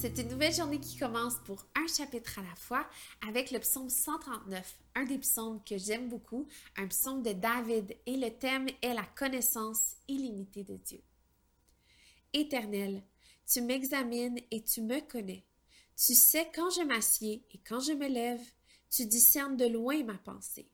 C'est 0.00 0.16
une 0.16 0.28
nouvelle 0.28 0.54
journée 0.54 0.80
qui 0.80 0.96
commence 0.96 1.34
pour 1.44 1.62
un 1.76 1.86
chapitre 1.86 2.38
à 2.38 2.42
la 2.42 2.54
fois 2.54 2.88
avec 3.28 3.50
le 3.50 3.58
psaume 3.58 3.90
139, 3.90 4.78
un 4.94 5.04
des 5.04 5.18
psaumes 5.18 5.62
que 5.62 5.76
j'aime 5.76 6.08
beaucoup, 6.08 6.48
un 6.78 6.86
psaume 6.86 7.22
de 7.22 7.32
David 7.32 7.94
et 8.06 8.16
le 8.16 8.30
thème 8.30 8.66
est 8.80 8.94
la 8.94 9.04
connaissance 9.04 9.96
illimitée 10.08 10.64
de 10.64 10.76
Dieu. 10.76 11.02
Éternel, 12.32 13.02
tu 13.46 13.60
m'examines 13.60 14.40
et 14.50 14.64
tu 14.64 14.80
me 14.80 15.00
connais. 15.06 15.44
Tu 15.98 16.14
sais 16.14 16.50
quand 16.54 16.70
je 16.70 16.80
m'assieds 16.80 17.44
et 17.50 17.58
quand 17.58 17.80
je 17.80 17.92
me 17.92 18.08
lève, 18.08 18.40
tu 18.88 19.04
discernes 19.04 19.58
de 19.58 19.66
loin 19.66 20.02
ma 20.02 20.16
pensée. 20.16 20.70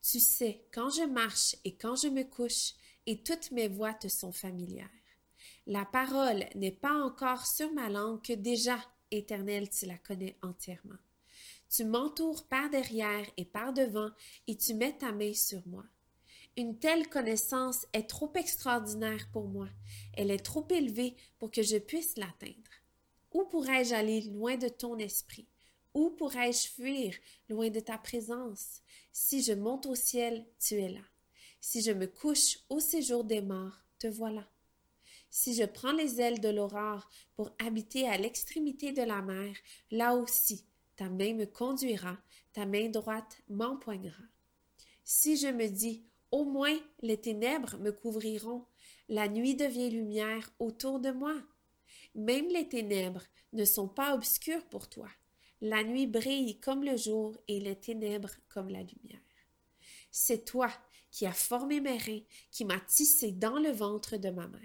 Tu 0.00 0.20
sais 0.20 0.68
quand 0.72 0.90
je 0.90 1.02
marche 1.02 1.56
et 1.64 1.74
quand 1.74 1.96
je 1.96 2.06
me 2.06 2.22
couche, 2.22 2.74
et 3.06 3.24
toutes 3.24 3.50
mes 3.50 3.66
voies 3.66 3.94
te 3.94 4.06
sont 4.06 4.32
familières. 4.32 4.90
La 5.70 5.84
parole 5.84 6.46
n'est 6.54 6.72
pas 6.72 6.94
encore 6.94 7.46
sur 7.46 7.70
ma 7.74 7.90
langue 7.90 8.22
que 8.22 8.32
déjà, 8.32 8.78
Éternel, 9.10 9.68
tu 9.68 9.84
la 9.84 9.98
connais 9.98 10.34
entièrement. 10.40 10.96
Tu 11.68 11.84
m'entoures 11.84 12.48
par 12.48 12.70
derrière 12.70 13.26
et 13.36 13.44
par 13.44 13.74
devant, 13.74 14.08
et 14.46 14.56
tu 14.56 14.72
mets 14.72 14.96
ta 14.96 15.12
main 15.12 15.34
sur 15.34 15.60
moi. 15.66 15.84
Une 16.56 16.78
telle 16.78 17.06
connaissance 17.10 17.86
est 17.92 18.08
trop 18.08 18.32
extraordinaire 18.34 19.28
pour 19.30 19.46
moi. 19.46 19.68
Elle 20.14 20.30
est 20.30 20.42
trop 20.42 20.66
élevée 20.70 21.14
pour 21.38 21.50
que 21.50 21.62
je 21.62 21.76
puisse 21.76 22.16
l'atteindre. 22.16 22.54
Où 23.34 23.44
pourrais-je 23.44 23.94
aller 23.94 24.22
loin 24.22 24.56
de 24.56 24.68
ton 24.68 24.96
esprit? 24.96 25.48
Où 25.92 26.08
pourrais-je 26.08 26.66
fuir 26.66 27.14
loin 27.50 27.68
de 27.68 27.80
ta 27.80 27.98
présence? 27.98 28.80
Si 29.12 29.42
je 29.42 29.52
monte 29.52 29.84
au 29.84 29.94
ciel, 29.94 30.46
tu 30.58 30.76
es 30.76 30.88
là. 30.88 31.04
Si 31.60 31.82
je 31.82 31.92
me 31.92 32.06
couche 32.06 32.58
au 32.70 32.80
séjour 32.80 33.22
des 33.22 33.42
morts, 33.42 33.78
te 33.98 34.06
voilà. 34.06 34.48
Si 35.30 35.54
je 35.54 35.64
prends 35.64 35.92
les 35.92 36.20
ailes 36.20 36.40
de 36.40 36.48
l'aurore 36.48 37.08
pour 37.34 37.50
habiter 37.58 38.08
à 38.08 38.16
l'extrémité 38.16 38.92
de 38.92 39.02
la 39.02 39.22
mer, 39.22 39.54
là 39.90 40.14
aussi 40.14 40.64
ta 40.96 41.08
main 41.08 41.34
me 41.34 41.44
conduira, 41.44 42.18
ta 42.52 42.66
main 42.66 42.88
droite 42.88 43.38
m'empoignera. 43.48 44.24
Si 45.04 45.36
je 45.36 45.48
me 45.48 45.68
dis 45.68 46.04
au 46.30 46.44
moins 46.44 46.76
les 47.02 47.20
ténèbres 47.20 47.76
me 47.78 47.92
couvriront, 47.92 48.66
la 49.08 49.28
nuit 49.28 49.54
devient 49.54 49.90
lumière 49.90 50.50
autour 50.58 51.00
de 51.00 51.10
moi. 51.10 51.34
Même 52.14 52.48
les 52.48 52.68
ténèbres 52.68 53.24
ne 53.52 53.64
sont 53.64 53.88
pas 53.88 54.14
obscures 54.14 54.64
pour 54.66 54.88
toi. 54.88 55.08
La 55.60 55.82
nuit 55.82 56.06
brille 56.06 56.60
comme 56.60 56.84
le 56.84 56.96
jour 56.96 57.36
et 57.48 57.60
les 57.60 57.76
ténèbres 57.76 58.34
comme 58.48 58.68
la 58.68 58.82
lumière. 58.82 59.20
C'est 60.10 60.44
toi 60.44 60.70
qui 61.10 61.26
as 61.26 61.32
formé 61.32 61.80
mes 61.80 61.96
reins, 61.96 62.22
qui 62.50 62.64
m'as 62.64 62.80
tissé 62.80 63.32
dans 63.32 63.58
le 63.58 63.70
ventre 63.70 64.16
de 64.16 64.30
ma 64.30 64.46
mère. 64.46 64.60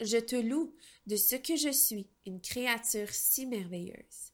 Je 0.00 0.18
te 0.18 0.36
loue 0.36 0.74
de 1.06 1.16
ce 1.16 1.34
que 1.34 1.56
je 1.56 1.70
suis, 1.70 2.08
une 2.24 2.40
créature 2.40 3.10
si 3.10 3.46
merveilleuse. 3.46 4.32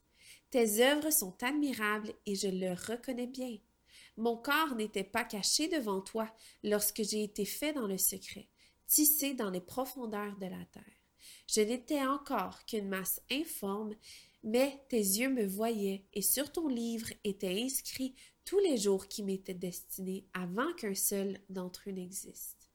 Tes 0.51 0.83
œuvres 0.83 1.11
sont 1.11 1.37
admirables 1.43 2.13
et 2.27 2.35
je 2.35 2.49
le 2.49 2.73
reconnais 2.73 3.27
bien. 3.27 3.57
Mon 4.17 4.37
corps 4.37 4.75
n'était 4.77 5.05
pas 5.05 5.25
caché 5.25 5.69
devant 5.69 6.01
toi 6.01 6.33
lorsque 6.63 7.03
j'ai 7.03 7.25
été 7.25 7.45
fait 7.45 7.73
dans 7.73 7.87
le 7.87 7.99
secret, 7.99 8.49
tissé 8.87 9.35
dans 9.35 9.51
les 9.51 9.61
profondeurs 9.61 10.37
de 10.37 10.47
la 10.47 10.65
terre. 10.67 10.85
Je 11.49 11.61
n'étais 11.61 12.03
encore 12.03 12.65
qu'une 12.67 12.89
masse 12.89 13.21
informe, 13.31 13.95
mais 14.43 14.85
tes 14.89 14.99
yeux 14.99 15.31
me 15.31 15.47
voyaient 15.47 16.05
et 16.13 16.23
sur 16.23 16.53
ton 16.53 16.69
livre 16.69 17.09
étaient 17.25 17.63
inscrits 17.63 18.15
tous 18.45 18.59
les 18.59 18.77
jours 18.77 19.09
qui 19.09 19.23
m'étaient 19.23 19.55
destinés 19.55 20.27
avant 20.35 20.73
qu'un 20.75 20.95
seul 20.95 21.41
d'entre 21.49 21.89
eux 21.89 21.93
n'existe. 21.93 22.71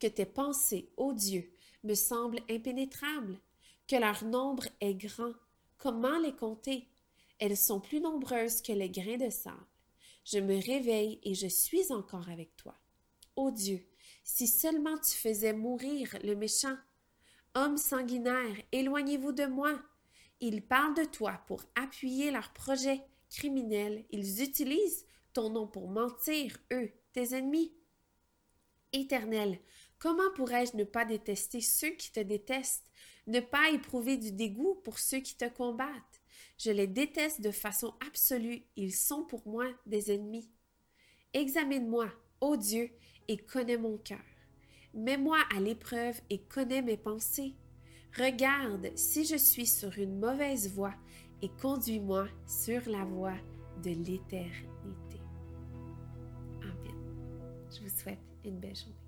Que 0.00 0.06
tes 0.06 0.26
pensées, 0.26 0.90
ô 0.96 1.12
Dieu, 1.12 1.52
me 1.86 1.94
semblent 1.94 2.42
impénétrables, 2.50 3.38
que 3.86 3.96
leur 3.96 4.24
nombre 4.24 4.66
est 4.80 4.94
grand. 4.94 5.32
Comment 5.78 6.18
les 6.18 6.34
compter? 6.34 6.88
Elles 7.38 7.56
sont 7.56 7.80
plus 7.80 8.00
nombreuses 8.00 8.62
que 8.62 8.72
les 8.72 8.90
grains 8.90 9.18
de 9.18 9.30
sable. 9.30 9.66
Je 10.24 10.38
me 10.38 10.56
réveille 10.56 11.20
et 11.22 11.34
je 11.34 11.46
suis 11.46 11.92
encore 11.92 12.28
avec 12.28 12.56
toi. 12.56 12.74
Ô 13.36 13.50
Dieu, 13.50 13.86
si 14.24 14.46
seulement 14.48 14.98
tu 14.98 15.16
faisais 15.16 15.52
mourir 15.52 16.18
le 16.24 16.34
méchant. 16.34 16.76
Hommes 17.54 17.76
sanguinaires, 17.76 18.56
éloignez-vous 18.72 19.32
de 19.32 19.46
moi. 19.46 19.80
Ils 20.40 20.62
parlent 20.62 20.96
de 20.96 21.04
toi 21.04 21.40
pour 21.46 21.62
appuyer 21.74 22.30
leurs 22.30 22.52
projets 22.52 23.02
criminels. 23.30 24.04
Ils 24.10 24.42
utilisent 24.42 25.06
ton 25.32 25.50
nom 25.50 25.66
pour 25.66 25.88
mentir, 25.88 26.58
eux, 26.72 26.90
tes 27.12 27.34
ennemis. 27.34 27.72
Éternel, 28.92 29.60
Comment 29.98 30.30
pourrais-je 30.34 30.76
ne 30.76 30.84
pas 30.84 31.04
détester 31.04 31.60
ceux 31.60 31.90
qui 31.90 32.12
te 32.12 32.20
détestent, 32.20 32.90
ne 33.26 33.40
pas 33.40 33.70
éprouver 33.70 34.16
du 34.16 34.30
dégoût 34.30 34.74
pour 34.84 34.98
ceux 34.98 35.20
qui 35.20 35.36
te 35.36 35.48
combattent? 35.48 36.22
Je 36.58 36.70
les 36.70 36.86
déteste 36.86 37.40
de 37.40 37.50
façon 37.50 37.94
absolue, 38.06 38.62
ils 38.76 38.94
sont 38.94 39.24
pour 39.24 39.46
moi 39.46 39.66
des 39.86 40.12
ennemis. 40.12 40.50
Examine-moi, 41.32 42.10
ô 42.40 42.56
Dieu, 42.56 42.90
et 43.28 43.38
connais 43.38 43.78
mon 43.78 43.98
cœur. 43.98 44.24
Mets-moi 44.94 45.38
à 45.54 45.60
l'épreuve 45.60 46.20
et 46.30 46.42
connais 46.42 46.82
mes 46.82 46.96
pensées. 46.96 47.54
Regarde 48.16 48.90
si 48.96 49.24
je 49.24 49.36
suis 49.36 49.66
sur 49.66 49.98
une 49.98 50.18
mauvaise 50.18 50.72
voie 50.72 50.94
et 51.42 51.50
conduis-moi 51.60 52.28
sur 52.46 52.88
la 52.88 53.04
voie 53.04 53.36
de 53.82 53.90
l'éternité. 53.90 55.20
Amen. 56.62 57.66
Je 57.70 57.80
vous 57.80 57.98
souhaite 57.98 58.18
une 58.44 58.58
belle 58.58 58.76
journée. 58.76 59.05